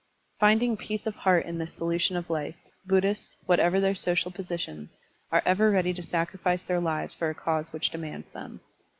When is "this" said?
1.59-1.73